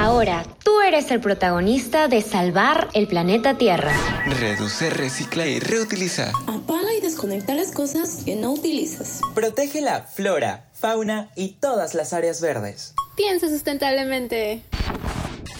Ahora, 0.00 0.46
tú 0.64 0.80
eres 0.80 1.10
el 1.10 1.20
protagonista 1.20 2.08
de 2.08 2.22
salvar 2.22 2.88
el 2.94 3.06
planeta 3.06 3.58
Tierra. 3.58 3.92
Reduce, 4.40 4.88
recicla 4.88 5.46
y 5.46 5.60
reutiliza. 5.60 6.32
Apaga 6.46 6.94
y 6.96 7.02
desconecta 7.02 7.54
las 7.54 7.70
cosas 7.70 8.22
que 8.24 8.34
no 8.34 8.52
utilizas. 8.52 9.20
Protege 9.34 9.82
la 9.82 10.04
flora, 10.04 10.70
fauna 10.72 11.28
y 11.36 11.48
todas 11.60 11.92
las 11.92 12.14
áreas 12.14 12.40
verdes. 12.40 12.94
Piensa 13.14 13.50
sustentablemente. 13.50 14.62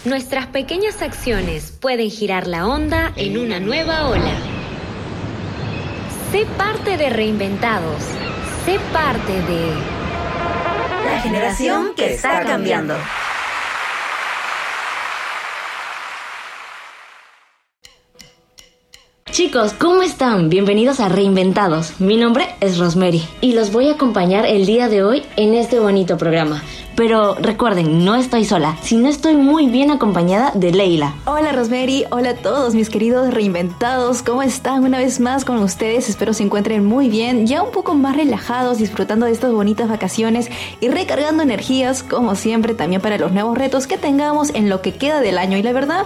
Nuestras 0.06 0.46
pequeñas 0.46 1.02
acciones 1.02 1.72
pueden 1.78 2.08
girar 2.08 2.46
la 2.46 2.66
onda 2.66 3.12
en 3.16 3.36
una 3.36 3.60
nueva 3.60 4.08
ola. 4.08 4.32
Sé 6.32 6.46
parte 6.56 6.96
de 6.96 7.10
Reinventados. 7.10 8.02
Sé 8.64 8.80
parte 8.90 9.32
de... 9.32 9.74
La 11.04 11.20
generación 11.20 11.92
que 11.94 12.14
está 12.14 12.42
cambiando. 12.44 12.96
Chicos, 19.40 19.72
¿cómo 19.72 20.02
están? 20.02 20.50
Bienvenidos 20.50 21.00
a 21.00 21.08
Reinventados. 21.08 21.98
Mi 21.98 22.18
nombre 22.18 22.54
es 22.60 22.76
Rosemary 22.76 23.22
y 23.40 23.54
los 23.54 23.72
voy 23.72 23.88
a 23.88 23.94
acompañar 23.94 24.44
el 24.44 24.66
día 24.66 24.90
de 24.90 25.02
hoy 25.02 25.22
en 25.36 25.54
este 25.54 25.78
bonito 25.78 26.18
programa. 26.18 26.62
Pero 26.94 27.36
recuerden, 27.36 28.04
no 28.04 28.16
estoy 28.16 28.44
sola, 28.44 28.76
sino 28.82 29.08
estoy 29.08 29.36
muy 29.36 29.68
bien 29.68 29.90
acompañada 29.90 30.52
de 30.54 30.72
Leila. 30.72 31.14
Hola 31.24 31.52
Rosemary, 31.52 32.04
hola 32.10 32.30
a 32.30 32.34
todos 32.34 32.74
mis 32.74 32.90
queridos 32.90 33.32
reinventados, 33.32 34.20
¿cómo 34.20 34.42
están 34.42 34.84
una 34.84 34.98
vez 34.98 35.20
más 35.20 35.46
con 35.46 35.56
ustedes? 35.62 36.10
Espero 36.10 36.34
se 36.34 36.42
encuentren 36.42 36.84
muy 36.84 37.08
bien, 37.08 37.46
ya 37.46 37.62
un 37.62 37.70
poco 37.70 37.94
más 37.94 38.16
relajados, 38.16 38.76
disfrutando 38.76 39.24
de 39.24 39.32
estas 39.32 39.52
bonitas 39.52 39.88
vacaciones 39.88 40.50
y 40.82 40.88
recargando 40.88 41.42
energías, 41.42 42.02
como 42.02 42.34
siempre, 42.34 42.74
también 42.74 43.00
para 43.00 43.16
los 43.16 43.32
nuevos 43.32 43.56
retos 43.56 43.86
que 43.86 43.96
tengamos 43.96 44.54
en 44.54 44.68
lo 44.68 44.82
que 44.82 44.92
queda 44.92 45.22
del 45.22 45.38
año. 45.38 45.56
Y 45.56 45.62
la 45.62 45.72
verdad, 45.72 46.04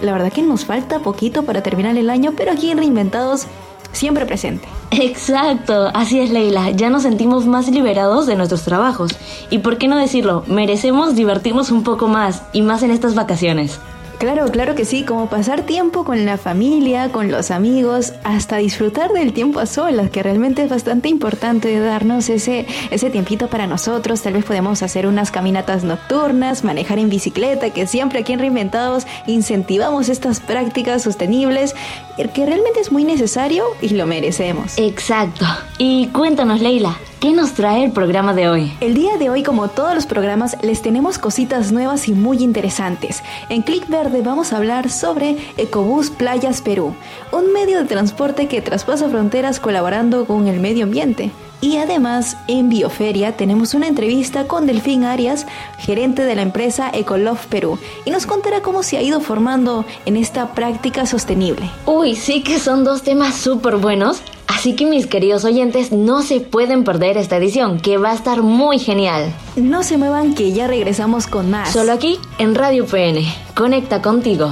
la 0.00 0.12
verdad 0.12 0.32
que 0.32 0.42
nos 0.42 0.64
falta 0.64 1.00
poquito 1.00 1.44
para 1.44 1.62
terminar 1.62 1.96
el 1.96 2.10
año, 2.10 2.32
pero 2.36 2.52
aquí 2.52 2.70
en 2.70 2.78
Reinventados 2.78 3.46
siempre 3.92 4.26
presente. 4.26 4.68
Exacto, 4.90 5.90
así 5.94 6.20
es 6.20 6.30
Leila, 6.30 6.70
ya 6.70 6.90
nos 6.90 7.02
sentimos 7.02 7.46
más 7.46 7.68
liberados 7.68 8.26
de 8.26 8.36
nuestros 8.36 8.62
trabajos. 8.62 9.12
Y 9.50 9.58
por 9.58 9.78
qué 9.78 9.88
no 9.88 9.96
decirlo, 9.96 10.44
merecemos 10.46 11.14
divertirnos 11.14 11.70
un 11.70 11.82
poco 11.82 12.08
más, 12.08 12.42
y 12.52 12.62
más 12.62 12.82
en 12.82 12.90
estas 12.90 13.14
vacaciones. 13.14 13.80
Claro, 14.20 14.50
claro 14.50 14.74
que 14.74 14.84
sí, 14.84 15.04
como 15.04 15.30
pasar 15.30 15.62
tiempo 15.62 16.04
con 16.04 16.26
la 16.26 16.36
familia, 16.36 17.10
con 17.10 17.30
los 17.30 17.50
amigos, 17.50 18.12
hasta 18.22 18.58
disfrutar 18.58 19.14
del 19.14 19.32
tiempo 19.32 19.60
a 19.60 19.64
solas, 19.64 20.10
que 20.10 20.22
realmente 20.22 20.62
es 20.62 20.68
bastante 20.68 21.08
importante 21.08 21.80
darnos 21.80 22.28
ese, 22.28 22.66
ese 22.90 23.08
tiempito 23.08 23.48
para 23.48 23.66
nosotros. 23.66 24.20
Tal 24.20 24.34
vez 24.34 24.44
podemos 24.44 24.82
hacer 24.82 25.06
unas 25.06 25.30
caminatas 25.30 25.84
nocturnas, 25.84 26.64
manejar 26.64 26.98
en 26.98 27.08
bicicleta, 27.08 27.70
que 27.70 27.86
siempre 27.86 28.18
aquí 28.18 28.34
en 28.34 28.40
Reinventados 28.40 29.06
incentivamos 29.26 30.10
estas 30.10 30.40
prácticas 30.40 31.02
sostenibles, 31.02 31.74
que 32.18 32.44
realmente 32.44 32.80
es 32.80 32.92
muy 32.92 33.04
necesario 33.04 33.64
y 33.80 33.88
lo 33.88 34.06
merecemos. 34.06 34.76
Exacto. 34.76 35.46
Y 35.78 36.08
cuéntanos, 36.08 36.60
Leila, 36.60 36.94
¿Qué 37.20 37.32
nos 37.32 37.52
trae 37.52 37.84
el 37.84 37.92
programa 37.92 38.32
de 38.32 38.48
hoy? 38.48 38.72
El 38.80 38.94
día 38.94 39.18
de 39.18 39.28
hoy, 39.28 39.42
como 39.42 39.68
todos 39.68 39.94
los 39.94 40.06
programas, 40.06 40.56
les 40.62 40.80
tenemos 40.80 41.18
cositas 41.18 41.70
nuevas 41.70 42.08
y 42.08 42.14
muy 42.14 42.42
interesantes. 42.42 43.22
En 43.50 43.60
Click 43.60 43.86
Verde 43.88 44.22
vamos 44.22 44.54
a 44.54 44.56
hablar 44.56 44.90
sobre 44.90 45.36
Ecobús 45.58 46.08
Playas 46.08 46.62
Perú, 46.62 46.94
un 47.30 47.52
medio 47.52 47.76
de 47.76 47.84
transporte 47.84 48.48
que 48.48 48.62
traspasa 48.62 49.10
fronteras 49.10 49.60
colaborando 49.60 50.24
con 50.24 50.48
el 50.48 50.60
medio 50.60 50.84
ambiente. 50.84 51.30
Y 51.60 51.76
además, 51.76 52.38
en 52.48 52.70
Bioferia 52.70 53.36
tenemos 53.36 53.74
una 53.74 53.86
entrevista 53.86 54.46
con 54.46 54.66
Delfín 54.66 55.04
Arias, 55.04 55.46
gerente 55.76 56.22
de 56.24 56.34
la 56.34 56.40
empresa 56.40 56.90
Ecolove 56.90 57.40
Perú, 57.50 57.78
y 58.06 58.10
nos 58.12 58.24
contará 58.24 58.62
cómo 58.62 58.82
se 58.82 58.96
ha 58.96 59.02
ido 59.02 59.20
formando 59.20 59.84
en 60.06 60.16
esta 60.16 60.54
práctica 60.54 61.04
sostenible. 61.04 61.70
Uy, 61.84 62.16
sí 62.16 62.42
que 62.42 62.58
son 62.58 62.82
dos 62.82 63.02
temas 63.02 63.34
súper 63.34 63.76
buenos. 63.76 64.22
Así 64.50 64.74
que 64.74 64.84
mis 64.84 65.06
queridos 65.06 65.44
oyentes 65.44 65.92
no 65.92 66.22
se 66.22 66.40
pueden 66.40 66.82
perder 66.82 67.16
esta 67.16 67.36
edición, 67.36 67.78
que 67.78 67.98
va 67.98 68.10
a 68.10 68.14
estar 68.14 68.42
muy 68.42 68.80
genial. 68.80 69.32
No 69.54 69.84
se 69.84 69.96
muevan 69.96 70.34
que 70.34 70.52
ya 70.52 70.66
regresamos 70.66 71.28
con 71.28 71.50
más. 71.52 71.72
Solo 71.72 71.92
aquí 71.92 72.18
en 72.38 72.56
Radio 72.56 72.84
PN. 72.84 73.22
Conecta 73.54 74.02
contigo. 74.02 74.50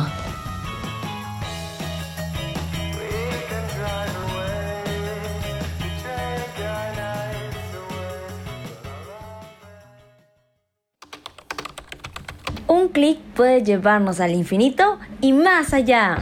Un 12.69 12.88
clic 12.91 13.19
puede 13.34 13.64
llevarnos 13.64 14.20
al 14.20 14.32
infinito 14.32 15.00
y 15.20 15.32
más 15.32 15.75
allá. 15.75 16.19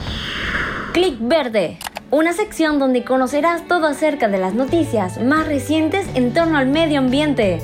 Clic 0.95 1.17
verde 1.21 1.79
una 2.17 2.33
sección 2.33 2.79
donde 2.79 3.05
conocerás 3.05 3.69
todo 3.69 3.87
acerca 3.87 4.29
de 4.29 4.39
las 4.39 4.55
noticias 4.55 5.21
más 5.23 5.47
recientes 5.47 6.07
en 6.15 6.33
torno 6.33 6.57
al 6.57 6.67
medio 6.67 6.99
ambiente, 6.99 7.61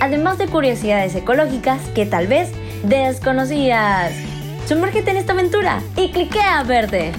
además 0.00 0.38
de 0.38 0.46
curiosidades 0.46 1.14
ecológicas 1.14 1.82
que 1.94 2.06
tal 2.06 2.26
vez 2.26 2.50
desconocías. 2.82 4.14
Sumérgete 4.66 5.10
en 5.10 5.18
esta 5.18 5.34
aventura 5.34 5.82
y 5.98 6.10
cliquea 6.12 6.62
verde. 6.62 7.12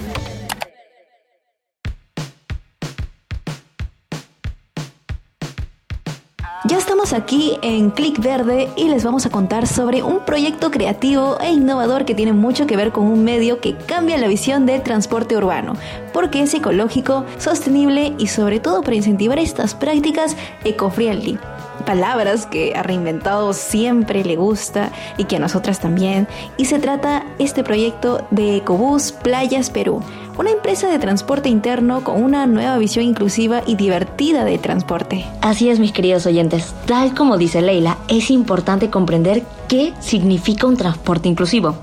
Estamos 7.06 7.24
aquí 7.24 7.56
en 7.62 7.90
Click 7.90 8.18
Verde 8.20 8.68
y 8.74 8.88
les 8.88 9.04
vamos 9.04 9.26
a 9.26 9.30
contar 9.30 9.68
sobre 9.68 10.02
un 10.02 10.24
proyecto 10.24 10.72
creativo 10.72 11.38
e 11.40 11.52
innovador 11.52 12.04
que 12.04 12.16
tiene 12.16 12.32
mucho 12.32 12.66
que 12.66 12.76
ver 12.76 12.90
con 12.90 13.04
un 13.06 13.22
medio 13.22 13.60
que 13.60 13.76
cambia 13.76 14.18
la 14.18 14.26
visión 14.26 14.66
del 14.66 14.82
transporte 14.82 15.36
urbano, 15.36 15.74
porque 16.12 16.42
es 16.42 16.52
ecológico, 16.52 17.24
sostenible 17.38 18.14
y 18.18 18.26
sobre 18.26 18.58
todo 18.58 18.82
para 18.82 18.96
incentivar 18.96 19.38
estas 19.38 19.76
prácticas 19.76 20.36
eco-friendly 20.64 21.38
palabras 21.84 22.46
que 22.46 22.74
ha 22.74 22.82
reinventado 22.82 23.52
siempre 23.52 24.24
le 24.24 24.36
gusta 24.36 24.90
y 25.16 25.24
que 25.24 25.36
a 25.36 25.38
nosotras 25.38 25.80
también. 25.80 26.26
Y 26.56 26.66
se 26.66 26.78
trata 26.78 27.24
este 27.38 27.62
proyecto 27.62 28.26
de 28.30 28.56
Ecobús 28.56 29.12
Playas 29.12 29.70
Perú, 29.70 30.02
una 30.38 30.50
empresa 30.50 30.88
de 30.88 30.98
transporte 30.98 31.48
interno 31.48 32.04
con 32.04 32.22
una 32.22 32.46
nueva 32.46 32.76
visión 32.78 33.04
inclusiva 33.04 33.62
y 33.66 33.76
divertida 33.76 34.44
de 34.44 34.58
transporte. 34.58 35.24
Así 35.40 35.70
es, 35.70 35.78
mis 35.78 35.92
queridos 35.92 36.26
oyentes. 36.26 36.74
Tal 36.86 37.14
como 37.14 37.38
dice 37.38 37.62
Leila, 37.62 37.98
es 38.08 38.30
importante 38.30 38.90
comprender 38.90 39.42
qué 39.68 39.94
significa 40.00 40.66
un 40.66 40.76
transporte 40.76 41.28
inclusivo. 41.28 41.76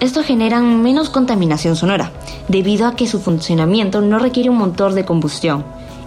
Esto 0.00 0.22
genera 0.22 0.60
menos 0.60 1.10
contaminación 1.10 1.74
sonora, 1.74 2.12
debido 2.48 2.86
a 2.86 2.94
que 2.94 3.08
su 3.08 3.20
funcionamiento 3.20 4.00
no 4.00 4.18
requiere 4.18 4.50
un 4.50 4.58
motor 4.58 4.92
de 4.92 5.04
combustión. 5.04 5.64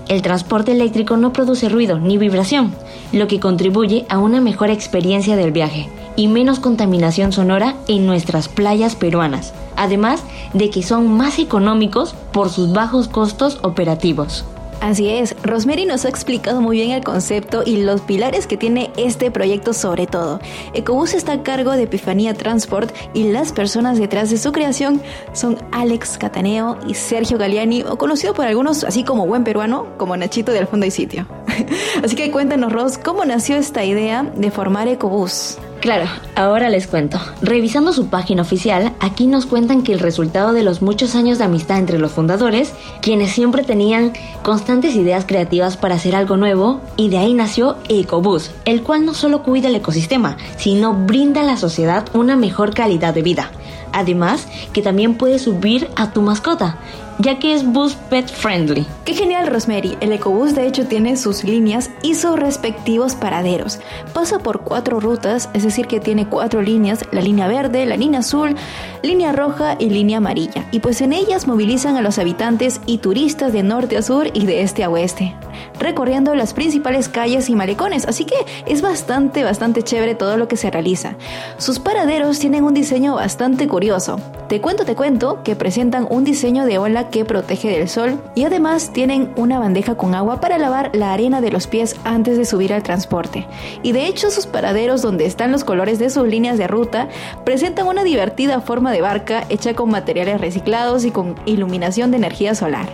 El 0.07 0.21
transporte 0.21 0.71
eléctrico 0.71 1.17
no 1.17 1.33
produce 1.33 1.69
ruido 1.69 1.99
ni 1.99 2.17
vibración, 2.17 2.73
lo 3.11 3.27
que 3.27 3.39
contribuye 3.39 4.05
a 4.09 4.17
una 4.17 4.41
mejor 4.41 4.69
experiencia 4.71 5.35
del 5.35 5.51
viaje 5.51 5.89
y 6.15 6.27
menos 6.27 6.59
contaminación 6.59 7.31
sonora 7.31 7.75
en 7.87 8.05
nuestras 8.05 8.49
playas 8.49 8.95
peruanas, 8.95 9.53
además 9.79 10.21
de 10.53 10.69
que 10.69 10.83
son 10.83 11.11
más 11.17 11.39
económicos 11.39 12.13
por 12.31 12.49
sus 12.49 12.73
bajos 12.73 13.07
costos 13.07 13.59
operativos. 13.63 14.45
Así 14.81 15.09
es, 15.09 15.35
Rosemary 15.43 15.85
nos 15.85 16.05
ha 16.05 16.09
explicado 16.09 16.61
muy 16.61 16.77
bien 16.77 16.91
el 16.91 17.03
concepto 17.03 17.63
y 17.65 17.83
los 17.83 17.99
pilares 17.99 18.47
que 18.47 18.55
tiene 18.55 18.91
este 18.95 19.29
proyecto 19.29 19.73
sobre 19.73 20.07
todo. 20.07 20.39
Ecobús 20.73 21.13
está 21.13 21.33
a 21.33 21.43
cargo 21.43 21.71
de 21.71 21.83
Epifanía 21.83 22.33
Transport 22.33 22.89
y 23.13 23.31
las 23.31 23.51
personas 23.51 23.99
detrás 23.99 24.29
de 24.29 24.37
su 24.37 24.53
creación 24.53 25.01
son 25.33 25.57
Alex 25.73 26.17
Cataneo 26.17 26.77
y 26.87 26.93
Sergio 26.93 27.37
Galiani, 27.37 27.83
o 27.83 27.97
conocido 27.97 28.33
por 28.33 28.45
algunos 28.45 28.85
así 28.85 29.03
como 29.03 29.27
buen 29.27 29.43
peruano, 29.43 29.85
como 29.97 30.15
Nachito 30.15 30.53
de 30.53 30.59
Al 30.59 30.67
Fondo 30.67 30.85
y 30.85 30.91
Sitio. 30.91 31.27
así 32.03 32.15
que 32.15 32.31
cuéntanos, 32.31 32.71
Ros, 32.71 32.97
¿cómo 32.97 33.25
nació 33.25 33.57
esta 33.57 33.83
idea 33.83 34.23
de 34.23 34.49
formar 34.49 34.87
Ecobús? 34.87 35.57
Claro, 35.79 36.07
ahora 36.35 36.69
les 36.69 36.87
cuento. 36.87 37.21
Revisando 37.41 37.93
su 37.93 38.07
página 38.07 38.41
oficial, 38.41 38.91
aquí 38.99 39.27
nos 39.27 39.45
cuentan 39.45 39.81
que 39.81 39.93
el 39.93 39.99
resultado 39.99 40.51
de 40.51 40.61
los 40.61 40.81
muchos 40.81 41.15
años 41.15 41.37
de 41.37 41.45
amistad 41.45 41.77
entre 41.77 41.99
los 41.99 42.11
fundadores, 42.11 42.73
quienes 43.01 43.31
siempre 43.31 43.63
tenían 43.63 44.11
constantes 44.43 44.95
ideas 44.95 45.23
creativas 45.25 45.77
para 45.77 45.95
hacer 45.95 46.17
algo 46.17 46.35
nuevo, 46.35 46.81
y 46.97 47.07
de 47.07 47.19
ahí 47.19 47.33
nació 47.33 47.77
Ecobus, 47.87 48.51
el 48.65 48.83
cual 48.83 49.05
no 49.05 49.13
solo 49.13 49.41
cuida 49.41 49.69
el 49.69 49.75
ecosistema, 49.75 50.35
sino 50.57 50.93
brinda 50.93 51.41
a 51.41 51.45
la 51.45 51.55
sociedad 51.55 52.05
una 52.13 52.35
mejor 52.35 52.73
calidad 52.73 53.13
de 53.13 53.21
vida. 53.21 53.51
Además, 53.93 54.47
que 54.73 54.81
también 54.81 55.15
puedes 55.15 55.43
subir 55.43 55.89
a 55.95 56.11
tu 56.11 56.21
mascota 56.21 56.77
ya 57.19 57.37
que 57.37 57.53
es 57.53 57.65
bus 57.65 57.95
pet 58.09 58.27
friendly. 58.27 58.87
Qué 59.03 59.13
genial, 59.13 59.47
Rosemary. 59.47 59.97
El 59.99 60.13
Ecobús 60.13 60.55
de 60.55 60.65
hecho 60.65 60.87
tiene 60.87 61.17
sus 61.17 61.43
líneas 61.43 61.89
y 62.01 62.15
sus 62.15 62.39
respectivos 62.39 63.15
paraderos. 63.15 63.79
Pasa 64.13 64.39
por 64.39 64.61
cuatro 64.61 64.99
rutas, 64.99 65.49
es 65.53 65.63
decir, 65.63 65.87
que 65.87 65.99
tiene 65.99 66.27
cuatro 66.27 66.61
líneas, 66.61 67.05
la 67.11 67.21
línea 67.21 67.47
verde, 67.47 67.85
la 67.85 67.97
línea 67.97 68.21
azul, 68.21 68.55
línea 69.03 69.33
roja 69.33 69.75
y 69.77 69.89
línea 69.89 70.17
amarilla. 70.17 70.65
Y 70.71 70.79
pues 70.79 71.01
en 71.01 71.11
ellas 71.11 71.45
movilizan 71.45 71.97
a 71.97 72.01
los 72.01 72.19
habitantes 72.19 72.79
y 72.85 72.99
turistas 72.99 73.51
de 73.51 73.63
norte 73.63 73.97
a 73.97 74.01
sur 74.01 74.27
y 74.33 74.45
de 74.45 74.61
este 74.61 74.83
a 74.83 74.89
oeste, 74.89 75.35
recorriendo 75.79 76.35
las 76.35 76.53
principales 76.53 77.09
calles 77.09 77.49
y 77.49 77.55
malecones, 77.55 78.07
así 78.07 78.25
que 78.25 78.35
es 78.65 78.81
bastante, 78.81 79.43
bastante 79.43 79.83
chévere 79.83 80.15
todo 80.15 80.37
lo 80.37 80.47
que 80.47 80.57
se 80.57 80.71
realiza. 80.71 81.15
Sus 81.57 81.79
paraderos 81.79 82.39
tienen 82.39 82.63
un 82.63 82.73
diseño 82.73 83.15
bastante 83.15 83.67
curioso. 83.67 84.21
Te 84.47 84.61
cuento, 84.61 84.85
te 84.85 84.95
cuento 84.95 85.43
que 85.43 85.55
presentan 85.55 86.07
un 86.09 86.23
diseño 86.23 86.65
de 86.65 86.77
ola 86.77 87.08
que 87.09 87.25
protege 87.25 87.69
del 87.69 87.89
sol 87.89 88.21
y 88.35 88.45
además 88.45 88.91
tienen 88.93 89.33
una 89.35 89.59
bandeja 89.59 89.95
con 89.95 90.15
agua 90.15 90.39
para 90.39 90.57
lavar 90.57 90.91
la 90.93 91.13
arena 91.13 91.41
de 91.41 91.51
los 91.51 91.67
pies 91.67 91.95
antes 92.03 92.37
de 92.37 92.45
subir 92.45 92.73
al 92.73 92.83
transporte. 92.83 93.47
Y 93.83 93.91
de 93.91 94.07
hecho 94.07 94.31
sus 94.31 94.47
paraderos 94.47 95.01
donde 95.01 95.25
están 95.25 95.51
los 95.51 95.63
colores 95.63 95.99
de 95.99 96.09
sus 96.09 96.27
líneas 96.27 96.57
de 96.57 96.67
ruta 96.67 97.09
presentan 97.45 97.87
una 97.87 98.03
divertida 98.03 98.61
forma 98.61 98.91
de 98.91 99.01
barca 99.01 99.45
hecha 99.49 99.73
con 99.73 99.89
materiales 99.89 100.39
reciclados 100.39 101.05
y 101.05 101.11
con 101.11 101.35
iluminación 101.45 102.11
de 102.11 102.17
energía 102.17 102.55
solar. 102.55 102.87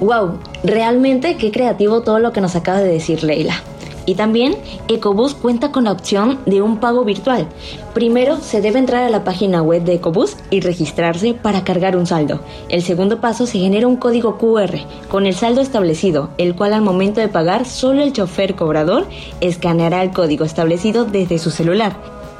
¡Wow! 0.00 0.38
Realmente 0.64 1.36
qué 1.36 1.52
creativo 1.52 2.02
todo 2.02 2.18
lo 2.18 2.32
que 2.32 2.40
nos 2.40 2.56
acaba 2.56 2.80
de 2.80 2.92
decir 2.92 3.22
Leila. 3.22 3.62
Y 4.06 4.14
también 4.14 4.56
Ecobus 4.88 5.34
cuenta 5.34 5.72
con 5.72 5.84
la 5.84 5.92
opción 5.92 6.38
de 6.46 6.62
un 6.62 6.78
pago 6.78 7.04
virtual. 7.04 7.46
Primero 7.94 8.38
se 8.40 8.60
debe 8.60 8.78
entrar 8.78 9.04
a 9.04 9.10
la 9.10 9.24
página 9.24 9.62
web 9.62 9.84
de 9.84 9.94
Ecobus 9.94 10.36
y 10.50 10.60
registrarse 10.60 11.34
para 11.34 11.64
cargar 11.64 11.96
un 11.96 12.06
saldo. 12.06 12.40
El 12.68 12.82
segundo 12.82 13.20
paso 13.20 13.46
se 13.46 13.58
genera 13.58 13.86
un 13.86 13.96
código 13.96 14.38
QR 14.38 14.78
con 15.08 15.26
el 15.26 15.34
saldo 15.34 15.60
establecido, 15.60 16.30
el 16.38 16.54
cual 16.54 16.72
al 16.72 16.82
momento 16.82 17.20
de 17.20 17.28
pagar 17.28 17.64
solo 17.64 18.02
el 18.02 18.12
chofer 18.12 18.54
cobrador 18.54 19.06
escaneará 19.40 20.02
el 20.02 20.12
código 20.12 20.44
establecido 20.44 21.04
desde 21.04 21.38
su 21.38 21.50
celular 21.50 21.96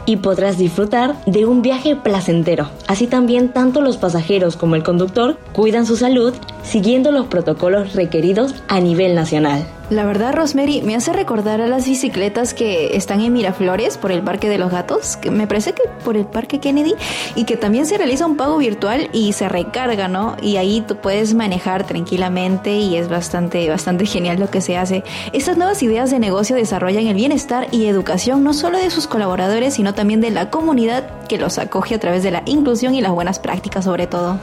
y 0.07 0.17
podrás 0.17 0.59
disfrutar 0.59 1.17
de 1.25 1.47
un 1.47 1.63
viaje 1.63 1.97
placentero. 1.97 2.69
Así 2.87 3.07
también 3.07 3.53
tanto 3.53 3.81
los 3.81 3.97
pasajeros 3.97 4.57
como 4.57 4.75
el 4.75 4.83
conductor 4.83 5.39
cuidan 5.53 5.87
su 5.87 5.97
salud 5.97 6.35
siguiendo 6.65 7.13
los 7.13 7.27
protocolos 7.27 7.95
requeridos 7.95 8.55
a 8.69 8.81
nivel 8.81 9.15
nacional. 9.15 9.65
La 9.91 10.07
verdad, 10.07 10.35
Rosemary, 10.35 10.81
me 10.81 10.95
hace 10.95 11.13
recordar 11.13 11.61
a 11.61 11.67
las 11.67 11.87
bicicletas 11.87 12.55
que 12.55 12.97
están 12.97 13.21
en 13.21 13.35
Miraflores 13.35 13.99
por 13.99 14.13
el 14.13 14.23
Parque 14.23 14.49
de 14.49 14.57
los 14.57 14.73
Gatos, 14.73 15.19
que 15.19 15.31
me 15.31 15.47
parece 15.47 15.75
que 15.75 15.83
por 16.03 16.17
el 16.17 16.25
Parque 16.25 16.59
Kennedy, 16.59 16.95
y 17.35 17.45
que 17.45 17.59
también 17.59 17.85
se 17.85 17.99
realiza 17.99 18.25
un 18.25 18.39
pago 18.39 18.57
virtual 18.57 19.11
y 19.13 19.35
se 19.35 19.47
recarga, 19.47 20.09
¿no? 20.09 20.39
Y 20.41 20.57
ahí 20.57 20.81
tú 20.81 20.97
puedes 20.97 21.35
manejar 21.35 21.87
tranquilamente 21.87 22.79
y 22.79 22.97
es 22.97 23.11
bastante, 23.11 23.69
bastante 23.69 24.07
genial 24.07 24.41
lo 24.41 24.49
que 24.49 24.63
se 24.63 24.79
hace. 24.79 25.05
Estas 25.35 25.59
nuevas 25.59 25.83
ideas 25.83 26.11
de 26.11 26.19
negocio 26.19 26.57
desarrollan 26.57 27.07
el 27.07 27.17
bienestar 27.17 27.69
y 27.71 27.85
educación 27.85 28.43
no 28.43 28.55
solo 28.55 28.79
de 28.79 28.89
sus 28.89 29.07
colaboradores, 29.07 29.75
sino 29.75 29.93
también 29.93 30.23
de 30.23 30.31
la 30.31 30.49
comunidad 30.49 31.05
que 31.29 31.37
los 31.37 31.59
acoge 31.59 31.95
a 31.95 32.01
través 32.01 32.23
de 32.23 32.31
la 32.31 32.43
inclusión 32.47 32.95
y 32.95 33.03
las 33.03 33.13
buenas 33.13 33.39
prácticas 33.39 33.85
sobre 33.85 34.07
todo. 34.07 34.39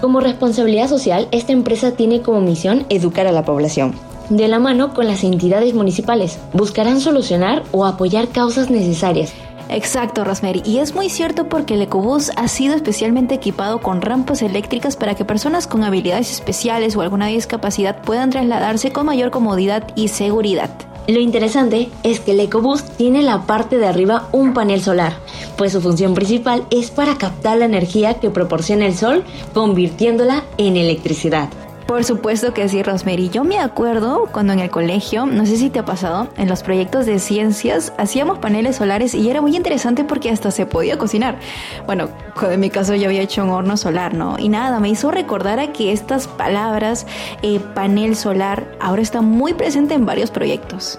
Como 0.00 0.20
responsabilidad 0.20 0.88
social, 0.88 1.28
esta 1.30 1.52
empresa 1.52 1.92
tiene 1.92 2.22
como 2.22 2.40
misión 2.40 2.86
educar 2.88 3.26
a 3.26 3.32
la 3.32 3.44
población 3.44 3.94
de 4.30 4.48
la 4.48 4.58
mano 4.58 4.94
con 4.94 5.06
las 5.06 5.24
entidades 5.24 5.74
municipales. 5.74 6.38
Buscarán 6.54 7.00
solucionar 7.00 7.64
o 7.72 7.84
apoyar 7.84 8.28
causas 8.28 8.70
necesarias. 8.70 9.34
Exacto, 9.68 10.24
Rosemary. 10.24 10.62
Y 10.64 10.78
es 10.78 10.94
muy 10.94 11.08
cierto 11.08 11.48
porque 11.48 11.74
el 11.74 11.82
Ecobús 11.82 12.32
ha 12.36 12.48
sido 12.48 12.74
especialmente 12.74 13.36
equipado 13.36 13.80
con 13.80 14.00
rampas 14.00 14.42
eléctricas 14.42 14.96
para 14.96 15.14
que 15.14 15.24
personas 15.24 15.66
con 15.66 15.84
habilidades 15.84 16.32
especiales 16.32 16.96
o 16.96 17.02
alguna 17.02 17.26
discapacidad 17.26 18.02
puedan 18.02 18.30
trasladarse 18.30 18.90
con 18.92 19.06
mayor 19.06 19.30
comodidad 19.30 19.86
y 19.94 20.08
seguridad. 20.08 20.70
Lo 21.08 21.18
interesante 21.18 21.88
es 22.02 22.20
que 22.20 22.32
el 22.32 22.40
EcoBoost 22.40 22.96
tiene 22.96 23.22
la 23.22 23.42
parte 23.42 23.78
de 23.78 23.86
arriba 23.86 24.28
un 24.32 24.54
panel 24.54 24.80
solar, 24.80 25.14
pues 25.56 25.72
su 25.72 25.80
función 25.80 26.14
principal 26.14 26.64
es 26.70 26.90
para 26.90 27.18
captar 27.18 27.58
la 27.58 27.64
energía 27.64 28.20
que 28.20 28.30
proporciona 28.30 28.86
el 28.86 28.94
sol, 28.94 29.24
convirtiéndola 29.52 30.44
en 30.58 30.76
electricidad. 30.76 31.48
Por 31.90 32.04
supuesto 32.04 32.54
que 32.54 32.68
sí, 32.68 32.84
Rosemary. 32.84 33.30
Yo 33.30 33.42
me 33.42 33.58
acuerdo 33.58 34.28
cuando 34.30 34.52
en 34.52 34.60
el 34.60 34.70
colegio, 34.70 35.26
no 35.26 35.44
sé 35.44 35.56
si 35.56 35.70
te 35.70 35.80
ha 35.80 35.84
pasado, 35.84 36.28
en 36.36 36.48
los 36.48 36.62
proyectos 36.62 37.04
de 37.04 37.18
ciencias 37.18 37.92
hacíamos 37.98 38.38
paneles 38.38 38.76
solares 38.76 39.12
y 39.12 39.28
era 39.28 39.40
muy 39.40 39.56
interesante 39.56 40.04
porque 40.04 40.30
hasta 40.30 40.52
se 40.52 40.66
podía 40.66 40.98
cocinar. 40.98 41.40
Bueno, 41.86 42.08
en 42.48 42.60
mi 42.60 42.70
caso 42.70 42.94
yo 42.94 43.06
había 43.06 43.22
hecho 43.22 43.42
un 43.42 43.50
horno 43.50 43.76
solar, 43.76 44.14
¿no? 44.14 44.38
Y 44.38 44.48
nada, 44.48 44.78
me 44.78 44.88
hizo 44.88 45.10
recordar 45.10 45.58
a 45.58 45.72
que 45.72 45.90
estas 45.90 46.28
palabras, 46.28 47.08
eh, 47.42 47.58
panel 47.74 48.14
solar, 48.14 48.70
ahora 48.78 49.02
está 49.02 49.20
muy 49.20 49.52
presente 49.54 49.94
en 49.94 50.06
varios 50.06 50.30
proyectos. 50.30 50.96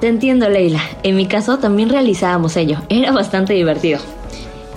Te 0.00 0.08
entiendo, 0.08 0.48
Leila. 0.48 0.80
En 1.02 1.14
mi 1.14 1.26
caso 1.26 1.58
también 1.58 1.90
realizábamos 1.90 2.56
ello. 2.56 2.78
Era 2.88 3.12
bastante 3.12 3.52
divertido. 3.52 4.00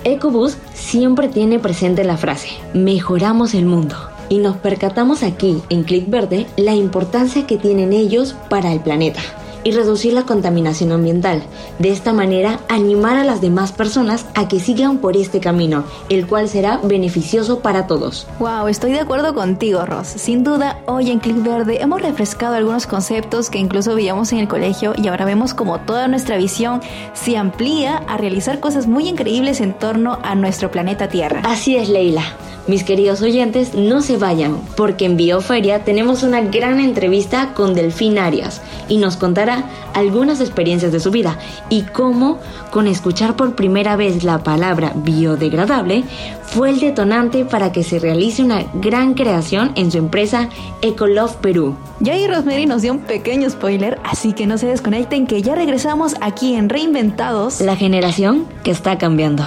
EcoBus 0.04 0.58
siempre 0.74 1.28
tiene 1.28 1.58
presente 1.58 2.04
la 2.04 2.18
frase, 2.18 2.50
mejoramos 2.74 3.54
el 3.54 3.64
mundo 3.64 3.96
y 4.28 4.38
nos 4.38 4.56
percatamos 4.56 5.22
aquí, 5.22 5.62
en 5.68 5.84
Click 5.84 6.08
Verde, 6.08 6.46
la 6.56 6.74
importancia 6.74 7.46
que 7.46 7.58
tienen 7.58 7.92
ellos 7.92 8.34
para 8.48 8.72
el 8.72 8.80
planeta 8.80 9.20
y 9.66 9.72
reducir 9.72 10.12
la 10.12 10.22
contaminación 10.22 10.92
ambiental. 10.92 11.42
De 11.80 11.90
esta 11.90 12.12
manera, 12.12 12.60
animar 12.68 13.16
a 13.16 13.24
las 13.24 13.40
demás 13.40 13.72
personas 13.72 14.24
a 14.36 14.46
que 14.46 14.60
sigan 14.60 14.98
por 14.98 15.16
este 15.16 15.40
camino, 15.40 15.82
el 16.08 16.28
cual 16.28 16.48
será 16.48 16.78
beneficioso 16.84 17.58
para 17.58 17.88
todos. 17.88 18.28
Wow, 18.38 18.68
estoy 18.68 18.92
de 18.92 19.00
acuerdo 19.00 19.34
contigo, 19.34 19.84
Ross. 19.84 20.06
Sin 20.06 20.44
duda, 20.44 20.78
hoy 20.86 21.10
en 21.10 21.18
Click 21.18 21.42
Verde 21.42 21.82
hemos 21.82 22.00
refrescado 22.00 22.54
algunos 22.54 22.86
conceptos 22.86 23.50
que 23.50 23.58
incluso 23.58 23.96
veíamos 23.96 24.32
en 24.32 24.38
el 24.38 24.46
colegio 24.46 24.94
y 24.96 25.08
ahora 25.08 25.24
vemos 25.24 25.52
como 25.52 25.80
toda 25.80 26.06
nuestra 26.06 26.36
visión 26.36 26.80
se 27.12 27.36
amplía 27.36 27.96
a 28.06 28.18
realizar 28.18 28.60
cosas 28.60 28.86
muy 28.86 29.08
increíbles 29.08 29.60
en 29.60 29.72
torno 29.72 30.20
a 30.22 30.36
nuestro 30.36 30.70
planeta 30.70 31.08
Tierra. 31.08 31.42
Así 31.44 31.74
es, 31.74 31.88
Leila. 31.88 32.22
Mis 32.66 32.82
queridos 32.82 33.22
oyentes, 33.22 33.74
no 33.74 34.02
se 34.02 34.16
vayan, 34.16 34.60
porque 34.76 35.04
en 35.04 35.16
Bioferia 35.16 35.84
tenemos 35.84 36.24
una 36.24 36.40
gran 36.40 36.80
entrevista 36.80 37.54
con 37.54 37.74
Delfín 37.74 38.18
Arias 38.18 38.60
y 38.88 38.98
nos 38.98 39.16
contará 39.16 39.70
algunas 39.94 40.40
experiencias 40.40 40.90
de 40.90 40.98
su 40.98 41.12
vida 41.12 41.38
y 41.70 41.82
cómo, 41.82 42.38
con 42.72 42.88
escuchar 42.88 43.36
por 43.36 43.54
primera 43.54 43.94
vez 43.94 44.24
la 44.24 44.38
palabra 44.38 44.92
biodegradable, 44.96 46.02
fue 46.42 46.70
el 46.70 46.80
detonante 46.80 47.44
para 47.44 47.70
que 47.70 47.84
se 47.84 48.00
realice 48.00 48.42
una 48.42 48.64
gran 48.74 49.14
creación 49.14 49.70
en 49.76 49.92
su 49.92 49.98
empresa 49.98 50.48
Ecolove 50.82 51.34
Perú. 51.40 51.76
Ya 52.00 52.14
ahí 52.14 52.26
Rosemary 52.26 52.66
nos 52.66 52.82
dio 52.82 52.92
un 52.92 53.00
pequeño 53.00 53.48
spoiler, 53.48 54.00
así 54.02 54.32
que 54.32 54.46
no 54.46 54.58
se 54.58 54.66
desconecten 54.66 55.28
que 55.28 55.40
ya 55.40 55.54
regresamos 55.54 56.16
aquí 56.20 56.54
en 56.54 56.68
Reinventados. 56.68 57.60
La 57.60 57.76
generación 57.76 58.46
que 58.64 58.72
está 58.72 58.98
cambiando. 58.98 59.44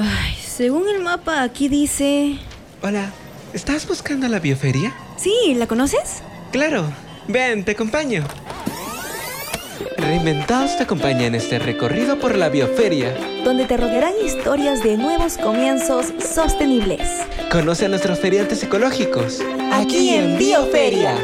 Ay, 0.00 0.36
según 0.40 0.88
el 0.88 1.02
mapa 1.02 1.42
aquí 1.42 1.68
dice... 1.68 2.38
Hola, 2.82 3.10
¿estás 3.52 3.88
buscando 3.88 4.28
la 4.28 4.38
bioferia? 4.38 4.94
Sí, 5.16 5.54
¿la 5.56 5.66
conoces? 5.66 6.22
Claro, 6.52 6.92
ven, 7.26 7.64
te 7.64 7.72
acompaño. 7.72 8.24
Reinventados 9.96 10.76
te 10.76 10.84
acompaña 10.84 11.26
en 11.26 11.34
este 11.34 11.58
recorrido 11.58 12.20
por 12.20 12.36
la 12.36 12.48
bioferia. 12.48 13.12
Donde 13.44 13.64
te 13.64 13.76
rodearán 13.76 14.12
historias 14.24 14.84
de 14.84 14.96
nuevos 14.96 15.36
comienzos 15.36 16.12
sostenibles. 16.32 17.08
Conoce 17.50 17.86
a 17.86 17.88
nuestros 17.88 18.20
feriantes 18.20 18.62
ecológicos. 18.62 19.40
Aquí 19.72 20.10
en 20.10 20.38
Bioferia. 20.38 21.16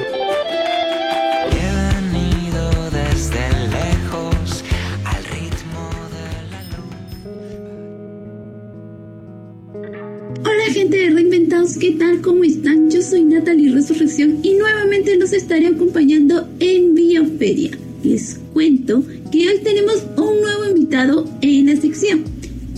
Hola 9.86 10.64
gente 10.72 10.96
de 10.96 11.10
Reinventados, 11.10 11.76
¿qué 11.76 11.90
tal? 11.92 12.22
¿Cómo 12.22 12.42
están? 12.42 12.90
Yo 12.90 13.02
soy 13.02 13.22
Natalie 13.22 13.70
Resurrección 13.70 14.38
y 14.42 14.54
nuevamente 14.54 15.16
los 15.16 15.34
estaré 15.34 15.66
acompañando 15.66 16.48
en 16.58 16.94
Bioferia. 16.94 17.72
Les 18.02 18.40
cuento 18.54 19.04
que 19.30 19.46
hoy 19.48 19.58
tenemos 19.62 20.02
un 20.16 20.40
nuevo 20.40 20.64
invitado 20.70 21.28
en 21.42 21.66
la 21.66 21.76
sección. 21.76 22.24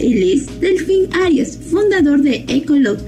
Él 0.00 0.32
es 0.32 0.60
Delfín 0.60 1.08
Arias, 1.12 1.56
fundador 1.70 2.22
de 2.22 2.44
Ecolog, 2.48 2.98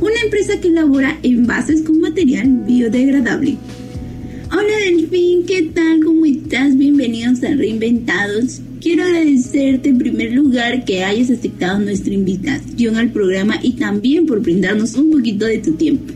una 0.00 0.20
empresa 0.24 0.58
que 0.58 0.68
elabora 0.68 1.18
envases 1.22 1.82
con 1.82 2.00
material 2.00 2.64
biodegradable. 2.66 3.58
Hola 4.50 4.76
Delfín, 4.86 5.44
¿qué 5.44 5.70
tal? 5.74 6.02
¿Cómo 6.02 6.24
estás? 6.24 6.78
Bienvenidos 6.78 7.42
a 7.42 7.54
Reinventados. 7.54 8.62
Quiero 8.82 9.04
agradecerte 9.04 9.90
en 9.90 9.98
primer 9.98 10.32
lugar 10.32 10.84
que 10.84 11.04
hayas 11.04 11.30
aceptado 11.30 11.78
nuestra 11.78 12.12
invitación 12.12 12.96
al 12.96 13.10
programa 13.10 13.54
y 13.62 13.74
también 13.74 14.26
por 14.26 14.40
brindarnos 14.40 14.96
un 14.96 15.12
poquito 15.12 15.44
de 15.44 15.58
tu 15.58 15.74
tiempo. 15.74 16.12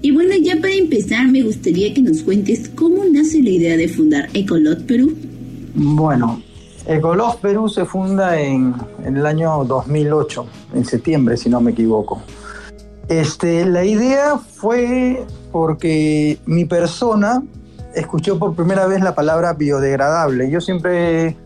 Y 0.00 0.12
bueno, 0.12 0.32
ya 0.42 0.56
para 0.56 0.72
empezar, 0.72 1.28
me 1.28 1.42
gustaría 1.42 1.92
que 1.92 2.00
nos 2.00 2.22
cuentes 2.22 2.70
cómo 2.74 3.04
nace 3.04 3.42
la 3.42 3.50
idea 3.50 3.76
de 3.76 3.88
fundar 3.88 4.30
Ecolot 4.32 4.86
Perú. 4.86 5.12
Bueno, 5.74 6.40
Ecolog 6.86 7.38
Perú 7.40 7.68
se 7.68 7.84
funda 7.84 8.40
en, 8.40 8.72
en, 9.04 9.18
el 9.18 9.26
año 9.26 9.62
2008, 9.64 10.46
en 10.74 10.86
septiembre, 10.86 11.36
si 11.36 11.50
no 11.50 11.60
me 11.60 11.72
equivoco. 11.72 12.22
Este, 13.10 13.66
la 13.66 13.84
idea 13.84 14.38
fue 14.38 15.22
porque 15.52 16.38
mi 16.46 16.64
persona 16.64 17.42
escuchó 17.94 18.38
por 18.38 18.54
primera 18.54 18.86
vez 18.86 19.02
la 19.02 19.14
palabra 19.14 19.52
biodegradable. 19.52 20.50
Yo 20.50 20.62
siempre 20.62 21.36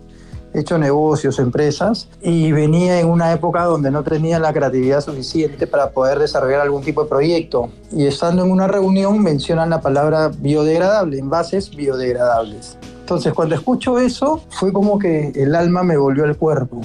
hecho 0.54 0.78
negocios, 0.78 1.38
empresas, 1.38 2.08
y 2.20 2.52
venía 2.52 3.00
en 3.00 3.08
una 3.08 3.32
época 3.32 3.64
donde 3.64 3.90
no 3.90 4.02
tenía 4.02 4.38
la 4.38 4.52
creatividad 4.52 5.00
suficiente 5.00 5.66
para 5.66 5.90
poder 5.90 6.18
desarrollar 6.18 6.60
algún 6.60 6.82
tipo 6.82 7.02
de 7.02 7.08
proyecto. 7.08 7.70
Y 7.92 8.06
estando 8.06 8.44
en 8.44 8.50
una 8.50 8.66
reunión 8.66 9.22
mencionan 9.22 9.70
la 9.70 9.80
palabra 9.80 10.30
biodegradable, 10.36 11.18
envases 11.18 11.70
biodegradables. 11.70 12.76
Entonces 13.00 13.32
cuando 13.32 13.56
escucho 13.56 13.98
eso, 13.98 14.40
fue 14.50 14.72
como 14.72 14.98
que 14.98 15.32
el 15.34 15.54
alma 15.54 15.82
me 15.82 15.96
volvió 15.96 16.24
al 16.24 16.36
cuerpo 16.36 16.80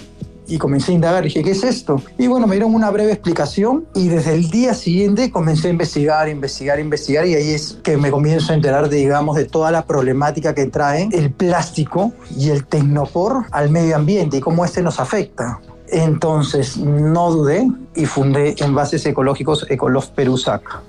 y 0.47 0.57
comencé 0.57 0.91
a 0.91 0.95
indagar. 0.95 1.23
Dije, 1.23 1.43
¿qué 1.43 1.51
es 1.51 1.63
esto? 1.63 2.01
Y 2.17 2.27
bueno, 2.27 2.47
me 2.47 2.55
dieron 2.55 2.73
una 2.73 2.89
breve 2.91 3.11
explicación 3.11 3.85
y 3.93 4.07
desde 4.07 4.33
el 4.33 4.49
día 4.49 4.73
siguiente 4.73 5.31
comencé 5.31 5.67
a 5.67 5.71
investigar, 5.71 6.29
investigar, 6.29 6.79
investigar 6.79 7.27
y 7.27 7.35
ahí 7.35 7.51
es 7.51 7.77
que 7.83 7.97
me 7.97 8.11
comienzo 8.11 8.51
a 8.51 8.55
enterar, 8.55 8.89
de, 8.89 8.97
digamos, 8.97 9.35
de 9.35 9.45
toda 9.45 9.71
la 9.71 9.85
problemática 9.85 10.53
que 10.53 10.65
trae 10.65 11.09
el 11.11 11.31
plástico 11.31 12.13
y 12.37 12.49
el 12.49 12.65
tecnopor 12.65 13.45
al 13.51 13.69
medio 13.69 13.95
ambiente 13.95 14.37
y 14.37 14.39
cómo 14.41 14.65
este 14.65 14.81
nos 14.81 14.99
afecta. 14.99 15.59
Entonces 15.87 16.77
no 16.77 17.31
dudé 17.31 17.67
y 17.95 18.05
fundé 18.05 18.55
Envases 18.57 19.05
Ecológicos 19.05 19.65
Ecolof 19.69 20.07
Perusac. 20.07 20.81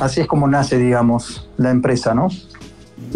Así 0.00 0.20
es 0.20 0.26
como 0.26 0.48
nace, 0.48 0.78
digamos, 0.78 1.48
la 1.56 1.70
empresa, 1.70 2.14
¿no? 2.14 2.28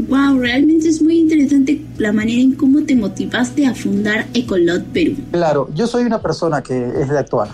Wow, 0.09 0.39
realmente 0.39 0.89
es 0.89 1.03
muy 1.03 1.21
interesante 1.21 1.85
la 1.99 2.12
manera 2.12 2.41
en 2.41 2.55
cómo 2.55 2.83
te 2.83 2.97
motivaste 2.97 3.67
a 3.67 3.75
fundar 3.75 4.27
Ecolot 4.33 4.85
Perú. 4.87 5.17
Claro, 5.31 5.69
yo 5.75 5.87
soy 5.87 6.05
una 6.05 6.21
persona 6.21 6.62
que 6.62 6.87
es 7.01 7.09
de 7.09 7.19
actuar. 7.19 7.49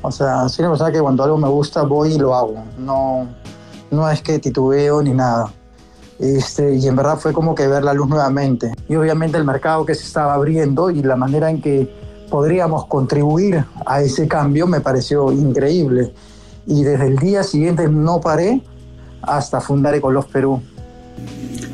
O 0.00 0.10
sea, 0.10 0.48
soy 0.48 0.64
una 0.64 0.72
persona 0.72 0.90
que 0.90 1.00
cuando 1.00 1.22
algo 1.22 1.36
me 1.36 1.48
gusta 1.48 1.82
voy 1.82 2.14
y 2.14 2.18
lo 2.18 2.34
hago. 2.34 2.64
No, 2.78 3.28
no 3.90 4.10
es 4.10 4.22
que 4.22 4.38
titubeo 4.38 5.02
ni 5.02 5.12
nada. 5.12 5.52
Este, 6.18 6.74
y 6.74 6.86
en 6.86 6.96
verdad 6.96 7.18
fue 7.18 7.32
como 7.32 7.54
que 7.54 7.66
ver 7.66 7.84
la 7.84 7.92
luz 7.94 8.08
nuevamente. 8.08 8.72
Y 8.88 8.96
obviamente 8.96 9.36
el 9.38 9.44
mercado 9.44 9.84
que 9.84 9.94
se 9.94 10.04
estaba 10.04 10.34
abriendo 10.34 10.90
y 10.90 11.02
la 11.02 11.16
manera 11.16 11.50
en 11.50 11.60
que 11.60 11.92
podríamos 12.30 12.86
contribuir 12.86 13.64
a 13.84 14.00
ese 14.00 14.26
cambio 14.26 14.66
me 14.66 14.80
pareció 14.80 15.30
increíble. 15.30 16.12
Y 16.66 16.82
desde 16.82 17.08
el 17.08 17.18
día 17.18 17.42
siguiente 17.42 17.88
no 17.88 18.20
paré 18.20 18.62
hasta 19.20 19.60
fundar 19.60 19.94
Ecolot 19.94 20.28
Perú. 20.28 20.62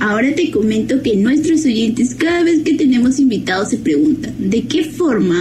Ahora 0.08 0.28
te 0.34 0.50
comento 0.50 1.02
que 1.02 1.16
nuestros 1.16 1.66
oyentes 1.66 2.14
cada 2.14 2.42
vez 2.42 2.62
que 2.64 2.78
tenemos 2.78 3.18
invitados 3.18 3.68
se 3.68 3.76
preguntan, 3.76 4.34
¿de 4.38 4.66
qué 4.66 4.84
forma 4.84 5.34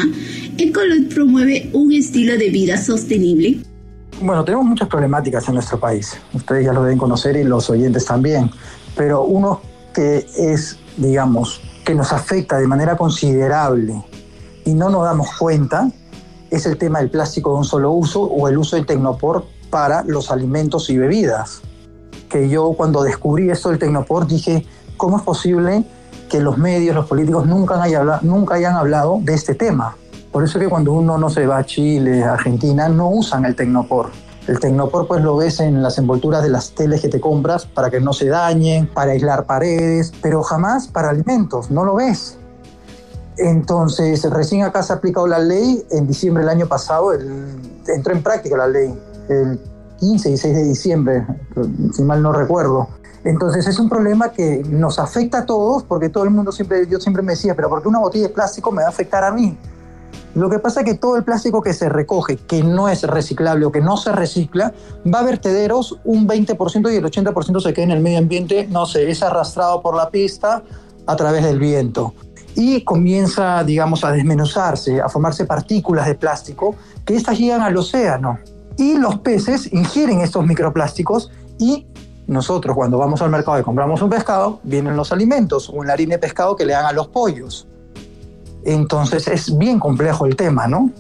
Ecolot 0.58 1.08
promueve 1.08 1.70
un 1.72 1.94
estilo 1.94 2.38
de 2.38 2.50
vida 2.50 2.76
sostenible? 2.76 3.62
Bueno, 4.20 4.44
tenemos 4.44 4.66
muchas 4.66 4.90
problemáticas 4.90 5.48
en 5.48 5.54
nuestro 5.54 5.80
país. 5.80 6.18
Ustedes 6.34 6.66
ya 6.66 6.74
lo 6.74 6.84
deben 6.84 6.98
conocer 6.98 7.38
y 7.38 7.46
los 7.46 7.70
oyentes 7.70 8.04
también. 8.04 8.52
Pero 8.98 9.24
uno 9.24 9.62
que 9.94 10.26
es, 10.38 10.78
digamos, 10.98 11.62
que 11.86 11.96
nos 11.96 12.12
afecta 12.12 12.58
de 12.60 12.68
manera 12.68 12.98
considerable 12.98 14.04
y 14.66 14.74
no 14.74 14.90
nos 14.90 15.06
damos 15.06 15.30
cuenta 15.38 15.90
es 16.52 16.66
el 16.66 16.78
tema 16.78 17.00
del 17.00 17.10
plástico 17.10 17.54
de 17.54 17.60
un 17.60 17.64
solo 17.64 17.94
uso 17.94 18.22
o 18.22 18.50
el 18.50 18.58
uso 18.58 18.76
del 18.76 18.86
tecnopor 18.86 19.46
para 19.70 20.04
los 20.04 20.30
alimentos 20.30 20.90
y 20.90 20.98
bebidas 20.98 21.62
que 22.30 22.50
yo 22.50 22.74
cuando 22.74 23.04
descubrí 23.04 23.50
esto 23.50 23.70
del 23.70 23.80
Tecnoport 23.80 24.28
dije, 24.28 24.66
¿cómo 24.98 25.18
es 25.18 25.24
posible 25.24 25.84
que 26.30 26.40
los 26.40 26.58
medios, 26.58 26.96
los 26.96 27.08
políticos 27.08 27.46
nunca, 27.46 27.82
hayan 27.82 28.02
hablado, 28.02 28.20
nunca 28.24 28.56
hayan 28.56 28.76
hablado 28.76 29.20
de 29.22 29.34
este 29.34 29.56
tema? 29.56 29.96
Por 30.32 30.44
eso 30.44 30.58
es 30.58 30.66
que 30.66 30.70
cuando 30.70 30.94
uno 30.94 31.18
no 31.18 31.30
se 31.30 31.48
va 31.48 31.58
a 31.58 31.66
Chile, 31.66 32.24
a 32.24 32.34
Argentina, 32.34 32.90
no 32.90 33.10
usan 33.10 33.46
el 33.46 33.56
Tecnopor. 33.56 34.10
El 34.48 34.60
Tecnopor 34.60 35.08
pues 35.08 35.22
lo 35.22 35.36
ves 35.36 35.60
en 35.60 35.82
las 35.82 35.98
envolturas 35.98 36.42
de 36.42 36.50
las 36.50 36.72
teles 36.72 37.02
que 37.02 37.10
te 37.10 37.20
compras 37.20 37.66
para 37.66 37.90
que 37.90 38.00
no 38.00 38.14
se 38.14 38.28
dañen, 38.28 38.88
para 38.88 39.12
aislar 39.12 39.46
paredes, 39.46 40.14
pero 40.22 40.44
jamás 40.44 40.88
para 40.88 41.10
alimentos, 41.10 41.70
no 41.70 41.84
lo 41.84 41.96
ves. 41.96 42.38
Entonces, 43.38 44.24
recién 44.30 44.64
acá 44.64 44.84
se 44.84 44.94
ha 44.94 44.96
aplicado 44.98 45.28
la 45.28 45.40
ley, 45.40 45.86
en 45.92 46.08
diciembre 46.08 46.44
del 46.44 46.50
año 46.50 46.68
pasado 46.68 47.14
entró 47.14 48.14
en 48.14 48.24
práctica 48.24 48.58
la 48.58 48.68
ley, 48.68 48.98
el 49.30 49.60
15 50.00 50.32
y 50.32 50.38
6 50.38 50.56
de 50.56 50.64
diciembre, 50.64 51.28
si 51.94 52.04
mal 52.04 52.22
no 52.22 52.32
recuerdo. 52.32 52.88
Entonces 53.24 53.68
es 53.68 53.80
un 53.80 53.90
problema 53.90 54.32
que 54.32 54.64
nos 54.70 55.00
afecta 55.00 55.40
a 55.40 55.46
todos 55.46 55.84
porque 55.84 56.10
todo 56.10 56.24
el 56.24 56.30
mundo 56.30 56.52
siempre, 56.52 56.88
yo 56.88 57.00
siempre 57.00 57.24
me 57.24 57.34
decía, 57.34 57.56
pero 57.56 57.70
¿por 57.70 57.82
qué 57.82 57.88
una 57.88 58.00
botella 58.00 58.28
de 58.28 58.34
plástico 58.34 58.72
me 58.72 58.82
va 58.82 58.88
a 58.88 58.92
afectar 58.92 59.24
a 59.24 59.32
mí? 59.32 59.58
Lo 60.38 60.50
que 60.50 60.60
pasa 60.60 60.82
es 60.82 60.86
que 60.86 60.94
todo 60.94 61.18
el 61.18 61.24
plástico 61.24 61.62
que 61.62 61.74
se 61.74 61.90
recoge, 61.90 62.38
que 62.38 62.62
no 62.62 62.90
es 62.90 63.02
reciclable 63.04 63.66
o 63.66 63.72
que 63.72 63.82
no 63.82 63.98
se 63.98 64.12
recicla, 64.12 64.72
va 65.12 65.20
a 65.20 65.24
vertederos 65.24 66.00
un 66.04 66.28
20% 66.28 66.94
y 66.94 66.96
el 66.96 67.04
80% 67.04 67.60
se 67.60 67.74
queda 67.74 67.86
en 67.86 67.92
el 67.92 68.02
medio 68.02 68.20
ambiente, 68.20 68.68
no 68.68 68.86
sé, 68.86 69.10
es 69.10 69.24
arrastrado 69.24 69.82
por 69.82 69.96
la 69.96 70.12
pista 70.12 70.64
a 71.08 71.16
través 71.16 71.44
del 71.44 71.58
viento. 71.58 72.14
Y 72.54 72.84
comienza, 72.84 73.64
digamos, 73.64 74.04
a 74.04 74.12
desmenuzarse, 74.12 75.02
a 75.02 75.10
formarse 75.10 75.46
partículas 75.46 76.06
de 76.06 76.16
plástico 76.16 76.76
que 77.04 77.16
estas 77.16 77.40
llegan 77.40 77.62
al 77.62 77.76
océano. 77.76 78.38
Y 78.78 78.98
los 78.98 79.20
peces 79.20 79.72
ingieren 79.74 80.22
estos 80.22 80.46
microplásticos 80.46 81.32
y 81.58 81.86
nosotros 82.28 82.76
cuando 82.76 82.98
vamos 82.98 83.22
al 83.22 83.30
mercado 83.30 83.60
y 83.60 83.64
compramos 83.64 84.02
un 84.02 84.10
pescado, 84.10 84.60
vienen 84.64 84.96
los 84.96 85.12
alimentos 85.12 85.72
o 85.74 85.84
la 85.84 85.94
harina 85.94 86.16
de 86.16 86.20
pescado 86.20 86.56
que 86.56 86.66
le 86.66 86.74
dan 86.74 86.86
a 86.86 86.92
los 86.92 87.08
pollos. 87.08 87.68
Entonces 88.66 89.28
es 89.28 89.58
bien 89.58 89.80
complejo 89.80 90.26
el 90.26 90.36
tema, 90.36 90.68
¿no? 90.68 90.92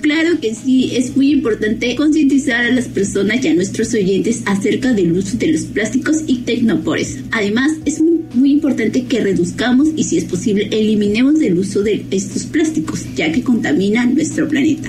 Claro 0.00 0.38
que 0.40 0.54
sí, 0.54 0.96
es 0.96 1.16
muy 1.16 1.32
importante 1.32 1.96
concientizar 1.96 2.64
a 2.64 2.70
las 2.70 2.86
personas 2.86 3.44
y 3.44 3.48
a 3.48 3.54
nuestros 3.54 3.92
oyentes 3.94 4.42
acerca 4.46 4.92
del 4.92 5.12
uso 5.12 5.36
de 5.36 5.48
los 5.48 5.62
plásticos 5.62 6.18
y 6.26 6.38
tecnopores. 6.38 7.18
Además, 7.32 7.72
es 7.84 8.00
muy, 8.00 8.20
muy, 8.34 8.52
importante 8.52 9.04
que 9.06 9.20
reduzcamos 9.20 9.88
y 9.96 10.04
si 10.04 10.18
es 10.18 10.24
posible 10.24 10.68
eliminemos 10.70 11.40
el 11.40 11.58
uso 11.58 11.82
de 11.82 12.06
estos 12.12 12.44
plásticos, 12.44 13.04
ya 13.16 13.32
que 13.32 13.42
contaminan 13.42 14.14
nuestro 14.14 14.46
planeta. 14.46 14.88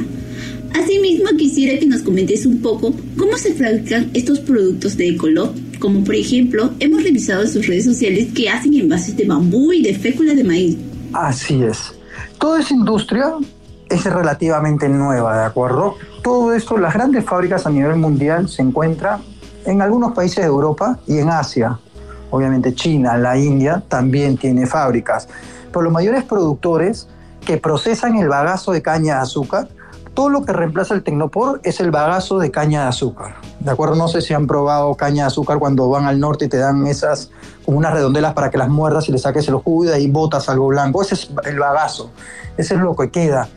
Asimismo, 0.73 1.29
quisiera 1.37 1.79
que 1.79 1.85
nos 1.85 2.01
comentes 2.01 2.45
un 2.45 2.61
poco 2.61 2.93
cómo 3.17 3.37
se 3.37 3.53
fabrican 3.53 4.09
estos 4.13 4.39
productos 4.39 4.97
de 4.97 5.09
Ecolog, 5.09 5.51
como 5.79 6.03
por 6.03 6.15
ejemplo, 6.15 6.71
hemos 6.79 7.03
revisado 7.03 7.43
en 7.43 7.49
sus 7.49 7.67
redes 7.67 7.85
sociales 7.85 8.29
que 8.33 8.49
hacen 8.49 8.73
envases 8.73 9.15
de 9.15 9.25
bambú 9.25 9.71
y 9.71 9.83
de 9.83 9.93
fécula 9.93 10.33
de 10.33 10.43
maíz. 10.43 10.77
Así 11.13 11.63
es. 11.63 11.93
Toda 12.39 12.59
esa 12.59 12.73
industria 12.73 13.35
es 13.89 14.03
relativamente 14.03 14.89
nueva, 14.89 15.37
¿de 15.37 15.45
acuerdo? 15.45 15.95
Todo 16.23 16.53
esto, 16.53 16.77
las 16.77 16.93
grandes 16.93 17.23
fábricas 17.23 17.65
a 17.65 17.69
nivel 17.69 17.97
mundial 17.97 18.49
se 18.49 18.61
encuentran 18.61 19.21
en 19.65 19.81
algunos 19.81 20.13
países 20.13 20.37
de 20.37 20.45
Europa 20.45 20.99
y 21.07 21.19
en 21.19 21.29
Asia. 21.29 21.77
Obviamente 22.31 22.73
China, 22.73 23.17
la 23.17 23.37
India 23.37 23.83
también 23.87 24.37
tiene 24.37 24.65
fábricas. 24.65 25.27
Pero 25.71 25.83
los 25.83 25.93
mayores 25.93 26.23
productores 26.23 27.07
que 27.45 27.57
procesan 27.57 28.15
el 28.17 28.27
bagazo 28.27 28.71
de 28.71 28.81
caña 28.81 29.15
de 29.15 29.21
azúcar 29.21 29.67
todo 30.13 30.29
lo 30.29 30.45
que 30.45 30.53
reemplaza 30.53 30.93
el 30.93 31.03
Tecnopor 31.03 31.59
es 31.63 31.79
el 31.79 31.89
bagazo 31.89 32.37
de 32.37 32.51
caña 32.51 32.83
de 32.83 32.89
azúcar. 32.89 33.35
¿De 33.59 33.71
acuerdo? 33.71 33.95
No 33.95 34.07
sé 34.07 34.21
si 34.21 34.33
han 34.33 34.45
probado 34.45 34.93
caña 34.95 35.23
de 35.23 35.27
azúcar 35.27 35.57
cuando 35.57 35.89
van 35.89 36.05
al 36.05 36.19
norte 36.19 36.45
y 36.45 36.49
te 36.49 36.57
dan 36.57 36.85
esas 36.85 37.31
como 37.65 37.77
unas 37.79 37.93
redondelas 37.93 38.33
para 38.33 38.51
que 38.51 38.57
las 38.57 38.69
muerdas 38.69 39.09
y 39.09 39.11
le 39.11 39.17
saques 39.17 39.47
el 39.47 39.55
jugo 39.55 39.85
y 39.85 39.89
ahí 39.89 40.07
botas 40.09 40.49
algo 40.49 40.67
blanco. 40.67 41.01
Ese 41.01 41.15
es 41.15 41.31
el 41.45 41.57
bagazo. 41.57 42.11
Ese 42.57 42.75
es 42.75 42.79
lo 42.79 42.95
que 42.95 43.09
queda 43.09 43.47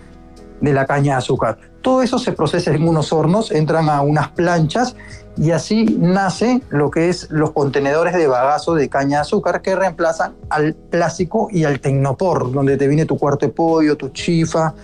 de 0.60 0.72
la 0.72 0.86
caña 0.86 1.12
de 1.12 1.18
azúcar. 1.18 1.58
Todo 1.82 2.02
eso 2.02 2.18
se 2.18 2.32
procesa 2.32 2.72
en 2.72 2.88
unos 2.88 3.12
hornos, 3.12 3.52
entran 3.52 3.90
a 3.90 4.00
unas 4.00 4.28
planchas 4.28 4.96
y 5.36 5.50
así 5.50 5.96
nace 6.00 6.62
lo 6.70 6.90
que 6.90 7.10
es 7.10 7.28
los 7.30 7.50
contenedores 7.50 8.14
de 8.14 8.26
bagazo 8.26 8.74
de 8.74 8.88
caña 8.88 9.18
de 9.18 9.22
azúcar 9.22 9.60
que 9.60 9.76
reemplazan 9.76 10.34
al 10.48 10.74
plástico 10.74 11.48
y 11.50 11.64
al 11.64 11.80
tecnopor, 11.80 12.50
donde 12.50 12.78
te 12.78 12.88
viene 12.88 13.04
tu 13.04 13.18
cuarto 13.18 13.44
de 13.44 13.52
pollo, 13.52 13.96
tu 13.96 14.08
chifa, 14.08 14.74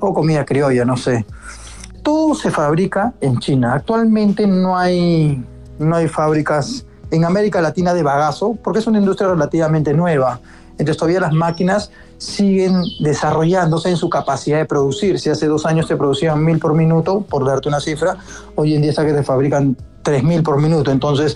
o 0.00 0.14
comida 0.14 0.44
criolla, 0.44 0.84
no 0.84 0.96
sé. 0.96 1.24
Todo 2.02 2.34
se 2.34 2.50
fabrica 2.50 3.14
en 3.20 3.38
China. 3.38 3.74
Actualmente 3.74 4.46
no 4.46 4.76
hay, 4.76 5.44
no 5.78 5.96
hay 5.96 6.08
fábricas 6.08 6.86
en 7.10 7.24
América 7.24 7.60
Latina 7.60 7.94
de 7.94 8.02
bagazo 8.02 8.56
porque 8.62 8.78
es 8.80 8.86
una 8.86 8.98
industria 8.98 9.28
relativamente 9.28 9.92
nueva. 9.92 10.40
Entonces 10.72 10.96
todavía 10.96 11.20
las 11.20 11.32
máquinas 11.32 11.90
siguen 12.18 12.82
desarrollándose 13.00 13.90
en 13.90 13.96
su 13.96 14.08
capacidad 14.08 14.58
de 14.58 14.66
producir. 14.66 15.18
Si 15.18 15.30
hace 15.30 15.46
dos 15.46 15.66
años 15.66 15.86
se 15.86 15.96
producían 15.96 16.44
mil 16.44 16.58
por 16.58 16.74
minuto, 16.74 17.22
por 17.22 17.46
darte 17.46 17.68
una 17.68 17.80
cifra, 17.80 18.16
hoy 18.54 18.74
en 18.74 18.82
día 18.82 18.90
es 18.90 18.98
que 18.98 19.14
se 19.14 19.22
fabrican 19.22 19.76
tres 20.02 20.22
mil 20.22 20.42
por 20.42 20.60
minuto. 20.60 20.90
Entonces 20.90 21.34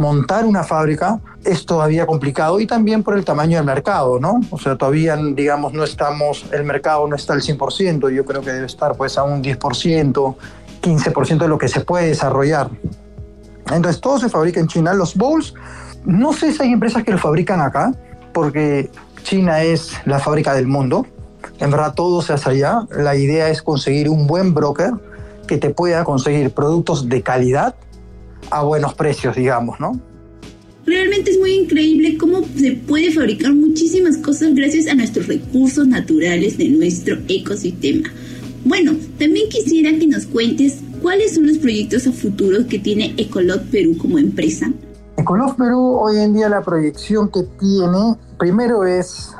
montar 0.00 0.46
una 0.46 0.64
fábrica 0.64 1.20
es 1.44 1.66
todavía 1.66 2.06
complicado 2.06 2.58
y 2.58 2.66
también 2.66 3.02
por 3.02 3.18
el 3.18 3.24
tamaño 3.24 3.58
del 3.58 3.66
mercado, 3.66 4.18
¿no? 4.18 4.40
O 4.50 4.58
sea, 4.58 4.76
todavía, 4.76 5.14
digamos, 5.16 5.74
no 5.74 5.84
estamos, 5.84 6.46
el 6.52 6.64
mercado 6.64 7.06
no 7.06 7.14
está 7.14 7.34
al 7.34 7.42
100%, 7.42 8.10
yo 8.10 8.24
creo 8.24 8.40
que 8.40 8.50
debe 8.50 8.64
estar 8.64 8.96
pues 8.96 9.18
a 9.18 9.24
un 9.24 9.42
10%, 9.42 10.36
15% 10.80 11.38
de 11.38 11.48
lo 11.48 11.58
que 11.58 11.68
se 11.68 11.82
puede 11.82 12.06
desarrollar. 12.06 12.70
Entonces, 13.70 14.00
todo 14.00 14.18
se 14.18 14.30
fabrica 14.30 14.58
en 14.58 14.68
China. 14.68 14.94
Los 14.94 15.14
bowls, 15.14 15.52
no 16.06 16.32
sé 16.32 16.52
si 16.54 16.62
hay 16.62 16.72
empresas 16.72 17.04
que 17.04 17.12
lo 17.12 17.18
fabrican 17.18 17.60
acá, 17.60 17.92
porque 18.32 18.90
China 19.22 19.62
es 19.62 19.92
la 20.06 20.18
fábrica 20.18 20.54
del 20.54 20.66
mundo, 20.66 21.06
En 21.58 21.70
verdad 21.70 21.92
todo 21.94 22.22
se 22.22 22.32
hace 22.32 22.50
allá. 22.50 22.86
La 22.90 23.16
idea 23.16 23.50
es 23.50 23.60
conseguir 23.60 24.08
un 24.08 24.26
buen 24.26 24.54
broker 24.54 24.92
que 25.46 25.58
te 25.58 25.68
pueda 25.68 26.04
conseguir 26.04 26.52
productos 26.52 27.08
de 27.08 27.20
calidad 27.20 27.74
a 28.50 28.62
buenos 28.62 28.94
precios, 28.94 29.36
digamos, 29.36 29.78
¿no? 29.80 30.00
Realmente 30.86 31.30
es 31.30 31.38
muy 31.38 31.52
increíble 31.52 32.16
cómo 32.16 32.42
se 32.56 32.72
puede 32.72 33.12
fabricar 33.12 33.52
muchísimas 33.52 34.16
cosas 34.18 34.54
gracias 34.54 34.86
a 34.86 34.94
nuestros 34.94 35.26
recursos 35.26 35.86
naturales 35.86 36.56
de 36.58 36.68
nuestro 36.68 37.16
ecosistema. 37.28 38.08
Bueno, 38.64 38.92
también 39.18 39.48
quisiera 39.48 39.96
que 39.98 40.06
nos 40.06 40.26
cuentes 40.26 40.78
cuáles 41.00 41.34
son 41.34 41.46
los 41.46 41.58
proyectos 41.58 42.06
a 42.06 42.12
futuro 42.12 42.66
que 42.66 42.78
tiene 42.78 43.14
Ecolot 43.16 43.70
Perú 43.70 43.96
como 43.98 44.18
empresa. 44.18 44.70
Ecolot 45.16 45.56
Perú 45.56 45.98
hoy 46.00 46.18
en 46.18 46.34
día 46.34 46.48
la 46.48 46.62
proyección 46.62 47.30
que 47.30 47.42
tiene, 47.58 48.16
primero 48.38 48.84
es 48.84 49.32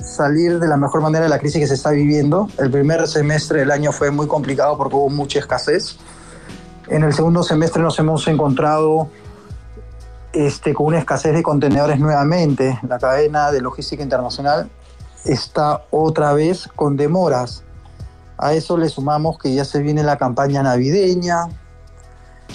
salir 0.00 0.58
de 0.58 0.68
la 0.68 0.76
mejor 0.76 1.00
manera 1.00 1.24
de 1.24 1.30
la 1.30 1.38
crisis 1.38 1.60
que 1.60 1.66
se 1.66 1.74
está 1.74 1.90
viviendo. 1.90 2.48
El 2.58 2.70
primer 2.70 3.06
semestre 3.06 3.60
del 3.60 3.70
año 3.70 3.92
fue 3.92 4.10
muy 4.10 4.26
complicado 4.26 4.76
porque 4.76 4.96
hubo 4.96 5.08
mucha 5.08 5.40
escasez. 5.40 5.96
En 6.88 7.02
el 7.02 7.12
segundo 7.12 7.42
semestre 7.42 7.82
nos 7.82 7.98
hemos 7.98 8.28
encontrado 8.28 9.08
este, 10.32 10.72
con 10.72 10.86
una 10.86 10.98
escasez 10.98 11.34
de 11.34 11.42
contenedores 11.42 11.98
nuevamente. 11.98 12.78
La 12.88 13.00
cadena 13.00 13.50
de 13.50 13.60
logística 13.60 14.04
internacional 14.04 14.70
está 15.24 15.82
otra 15.90 16.32
vez 16.32 16.68
con 16.76 16.96
demoras. 16.96 17.64
A 18.38 18.52
eso 18.52 18.76
le 18.76 18.88
sumamos 18.88 19.36
que 19.38 19.52
ya 19.52 19.64
se 19.64 19.80
viene 19.82 20.04
la 20.04 20.16
campaña 20.16 20.62
navideña, 20.62 21.48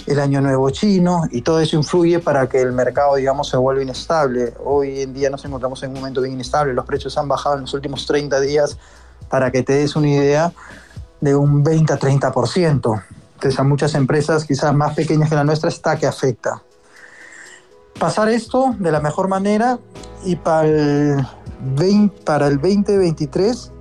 el 0.06 0.18
año 0.18 0.40
nuevo 0.40 0.70
chino, 0.70 1.24
y 1.30 1.42
todo 1.42 1.60
eso 1.60 1.76
influye 1.76 2.18
para 2.18 2.48
que 2.48 2.62
el 2.62 2.72
mercado, 2.72 3.16
digamos, 3.16 3.50
se 3.50 3.58
vuelva 3.58 3.82
inestable. 3.82 4.54
Hoy 4.64 5.02
en 5.02 5.12
día 5.12 5.28
nos 5.28 5.44
encontramos 5.44 5.82
en 5.82 5.90
un 5.90 5.96
momento 5.96 6.22
bien 6.22 6.32
inestable. 6.32 6.72
Los 6.72 6.86
precios 6.86 7.18
han 7.18 7.28
bajado 7.28 7.56
en 7.56 7.62
los 7.62 7.74
últimos 7.74 8.06
30 8.06 8.40
días, 8.40 8.78
para 9.28 9.50
que 9.50 9.62
te 9.62 9.74
des 9.74 9.94
una 9.94 10.08
idea, 10.08 10.52
de 11.20 11.36
un 11.36 11.62
20 11.62 11.92
a 11.92 11.98
30%. 11.98 13.02
A 13.58 13.64
muchas 13.64 13.94
empresas, 13.96 14.44
quizás 14.44 14.72
más 14.72 14.94
pequeñas 14.94 15.28
que 15.28 15.34
la 15.34 15.42
nuestra, 15.42 15.68
está 15.68 15.96
que 15.96 16.06
afecta. 16.06 16.62
Pasar 17.98 18.28
esto 18.28 18.76
de 18.78 18.92
la 18.92 19.00
mejor 19.00 19.26
manera 19.26 19.80
y 20.24 20.36
para 20.36 20.68
el, 20.68 21.26
20, 21.76 22.22
para 22.22 22.46
el 22.46 22.60
2023 22.60 23.71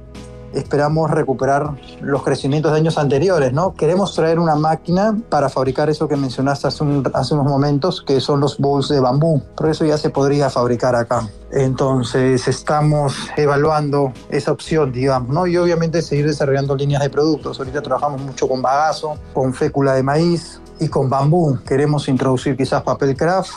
esperamos 0.53 1.09
recuperar 1.11 1.75
los 2.01 2.23
crecimientos 2.23 2.71
de 2.71 2.79
años 2.79 2.97
anteriores, 2.97 3.53
¿no? 3.53 3.73
Queremos 3.73 4.13
traer 4.15 4.39
una 4.39 4.55
máquina 4.55 5.17
para 5.29 5.49
fabricar 5.49 5.89
eso 5.89 6.07
que 6.07 6.15
mencionaste 6.15 6.67
hace, 6.67 6.83
hace 7.13 7.33
unos 7.33 7.45
momentos, 7.45 8.01
que 8.01 8.19
son 8.19 8.39
los 8.39 8.57
bowls 8.57 8.89
de 8.89 8.99
bambú, 8.99 9.41
pero 9.57 9.71
eso 9.71 9.85
ya 9.85 9.97
se 9.97 10.09
podría 10.09 10.49
fabricar 10.49 10.95
acá. 10.95 11.27
Entonces 11.51 12.47
estamos 12.47 13.15
evaluando 13.35 14.13
esa 14.29 14.51
opción, 14.51 14.91
digamos, 14.91 15.29
¿no? 15.29 15.47
Y 15.47 15.57
obviamente 15.57 16.01
seguir 16.01 16.25
desarrollando 16.25 16.75
líneas 16.75 17.01
de 17.01 17.09
productos. 17.09 17.59
Ahorita 17.59 17.81
trabajamos 17.81 18.21
mucho 18.21 18.47
con 18.47 18.61
bagazo, 18.61 19.15
con 19.33 19.53
fécula 19.53 19.93
de 19.93 20.03
maíz 20.03 20.61
y 20.79 20.87
con 20.87 21.09
bambú. 21.09 21.59
Queremos 21.65 22.07
introducir 22.07 22.55
quizás 22.55 22.81
papel 22.83 23.15
craft 23.15 23.51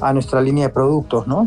a 0.00 0.12
nuestra 0.12 0.40
línea 0.40 0.68
de 0.68 0.74
productos, 0.74 1.26
¿no? 1.26 1.46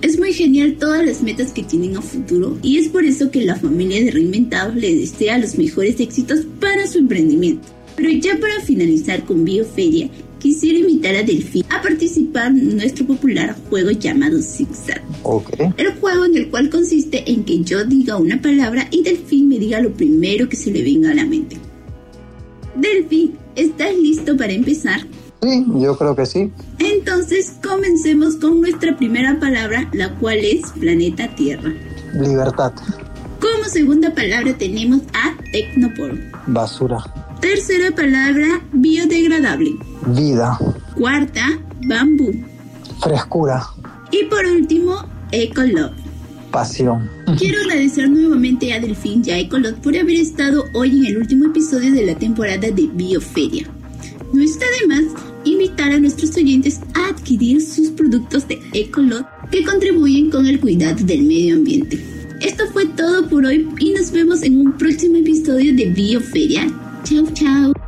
Es 0.00 0.16
muy 0.16 0.32
genial 0.32 0.76
todas 0.78 1.04
las 1.04 1.22
metas 1.22 1.50
que 1.50 1.64
tienen 1.64 1.96
a 1.96 2.02
futuro 2.02 2.56
y 2.62 2.78
es 2.78 2.88
por 2.88 3.04
eso 3.04 3.30
que 3.30 3.44
la 3.44 3.56
familia 3.56 4.02
de 4.04 4.12
Reinventados 4.12 4.76
le 4.76 4.94
desea 4.94 5.38
los 5.38 5.58
mejores 5.58 5.98
éxitos 5.98 6.46
para 6.60 6.86
su 6.86 6.98
emprendimiento. 6.98 7.66
Pero 7.96 8.10
ya 8.10 8.38
para 8.38 8.60
finalizar 8.60 9.24
con 9.24 9.44
Bioferia, 9.44 10.08
quisiera 10.38 10.78
invitar 10.78 11.16
a 11.16 11.24
Delfín 11.24 11.64
a 11.68 11.82
participar 11.82 12.52
en 12.52 12.76
nuestro 12.76 13.06
popular 13.06 13.56
juego 13.68 13.90
llamado 13.90 14.40
Zigzag. 14.40 15.02
Okay. 15.24 15.70
El 15.76 15.92
juego 15.94 16.26
en 16.26 16.36
el 16.36 16.48
cual 16.48 16.70
consiste 16.70 17.28
en 17.28 17.44
que 17.44 17.64
yo 17.64 17.84
diga 17.84 18.16
una 18.16 18.40
palabra 18.40 18.86
y 18.92 19.02
Delfín 19.02 19.48
me 19.48 19.58
diga 19.58 19.80
lo 19.80 19.92
primero 19.92 20.48
que 20.48 20.56
se 20.56 20.70
le 20.70 20.82
venga 20.82 21.10
a 21.10 21.14
la 21.14 21.26
mente. 21.26 21.56
Delfín, 22.76 23.32
¿estás 23.56 23.96
listo 23.96 24.36
para 24.36 24.52
empezar? 24.52 25.00
Sí, 25.42 25.64
yo 25.80 25.98
creo 25.98 26.14
que 26.14 26.26
sí. 26.26 26.50
Entonces 27.08 27.54
comencemos 27.66 28.36
con 28.36 28.60
nuestra 28.60 28.94
primera 28.94 29.40
palabra, 29.40 29.88
la 29.94 30.14
cual 30.16 30.36
es 30.42 30.70
planeta 30.72 31.26
Tierra. 31.36 31.72
Libertad. 32.12 32.74
Como 33.40 33.64
segunda 33.64 34.12
palabra 34.14 34.52
tenemos 34.58 35.00
a 35.14 35.34
Tecnopor. 35.50 36.18
Basura. 36.48 36.98
Tercera 37.40 37.96
palabra, 37.96 38.60
biodegradable. 38.72 39.70
Vida. 40.08 40.58
Cuarta, 40.96 41.58
bambú. 41.86 42.44
Frescura. 43.00 43.66
Y 44.10 44.24
por 44.24 44.44
último, 44.44 45.08
Ecolove. 45.32 45.94
Pasión. 46.50 47.08
Quiero 47.38 47.62
agradecer 47.62 48.10
nuevamente 48.10 48.74
a 48.74 48.80
Delfín 48.80 49.22
y 49.24 49.30
a 49.30 49.38
Ecolot 49.38 49.80
por 49.80 49.96
haber 49.96 50.16
estado 50.16 50.66
hoy 50.74 50.98
en 50.98 51.06
el 51.06 51.16
último 51.16 51.46
episodio 51.46 51.90
de 51.90 52.04
la 52.04 52.18
temporada 52.18 52.70
de 52.70 52.86
Bioferia. 52.92 53.66
No 54.34 54.42
está 54.42 54.66
de 54.82 54.86
más 54.88 55.27
invitar 55.44 55.92
a 55.92 55.98
nuestros 55.98 56.36
oyentes 56.36 56.80
a 56.94 57.08
adquirir 57.08 57.60
sus 57.60 57.90
productos 57.90 58.46
de 58.48 58.60
Ecolot 58.72 59.26
que 59.50 59.64
contribuyen 59.64 60.30
con 60.30 60.46
el 60.46 60.60
cuidado 60.60 61.04
del 61.04 61.22
medio 61.22 61.56
ambiente. 61.56 61.98
Esto 62.40 62.64
fue 62.72 62.86
todo 62.86 63.28
por 63.28 63.44
hoy 63.44 63.68
y 63.80 63.92
nos 63.92 64.12
vemos 64.12 64.42
en 64.42 64.60
un 64.60 64.72
próximo 64.76 65.16
episodio 65.16 65.74
de 65.74 65.86
Bioferia. 65.86 66.66
Chao, 67.04 67.26
chao. 67.34 67.87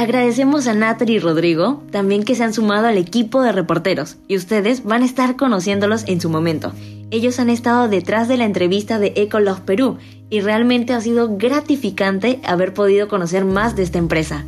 Agradecemos 0.00 0.66
a 0.66 0.72
Natalie 0.72 1.16
y 1.16 1.18
Rodrigo 1.18 1.82
también 1.90 2.22
que 2.22 2.34
se 2.34 2.42
han 2.42 2.54
sumado 2.54 2.86
al 2.86 2.96
equipo 2.96 3.42
de 3.42 3.52
reporteros 3.52 4.16
y 4.28 4.36
ustedes 4.38 4.82
van 4.82 5.02
a 5.02 5.04
estar 5.04 5.36
conociéndolos 5.36 6.04
en 6.06 6.22
su 6.22 6.30
momento. 6.30 6.72
Ellos 7.10 7.38
han 7.38 7.50
estado 7.50 7.86
detrás 7.86 8.26
de 8.26 8.38
la 8.38 8.46
entrevista 8.46 8.98
de 8.98 9.12
Ecolog 9.14 9.60
Perú 9.66 9.98
y 10.30 10.40
realmente 10.40 10.94
ha 10.94 11.02
sido 11.02 11.36
gratificante 11.36 12.40
haber 12.44 12.72
podido 12.72 13.08
conocer 13.08 13.44
más 13.44 13.76
de 13.76 13.82
esta 13.82 13.98
empresa. 13.98 14.46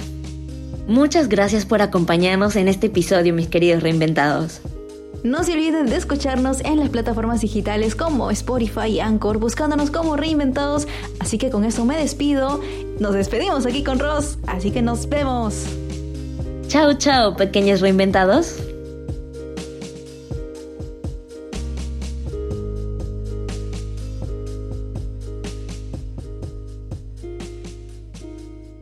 Muchas 0.88 1.28
gracias 1.28 1.66
por 1.66 1.82
acompañarnos 1.82 2.56
en 2.56 2.68
este 2.68 2.86
episodio, 2.86 3.34
mis 3.34 3.48
queridos 3.48 3.82
reinventados. 3.82 4.62
No 5.22 5.44
se 5.44 5.52
olviden 5.52 5.86
de 5.86 5.94
escucharnos 5.94 6.60
en 6.62 6.80
las 6.80 6.88
plataformas 6.88 7.40
digitales 7.40 7.94
como 7.94 8.32
Spotify 8.32 8.88
y 8.88 9.00
Anchor, 9.00 9.38
buscándonos 9.38 9.92
como 9.92 10.16
reinventados. 10.16 10.88
Así 11.20 11.38
que 11.38 11.48
con 11.48 11.64
eso 11.64 11.84
me 11.84 11.96
despido. 11.96 12.60
Nos 12.98 13.14
despedimos 13.14 13.64
aquí 13.64 13.84
con 13.84 14.00
Ross, 14.00 14.38
así 14.48 14.72
que 14.72 14.82
nos 14.82 15.08
vemos. 15.08 15.64
Chao, 16.66 16.94
chao, 16.94 17.36
pequeños 17.36 17.80
reinventados. 17.80 18.56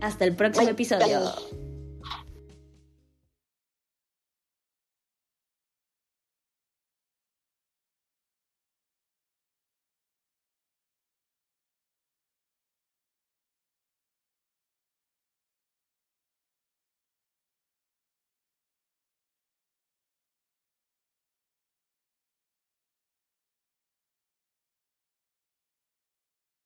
Hasta 0.01 0.25
el 0.25 0.35
próximo 0.35 0.71
episodio. 0.71 1.60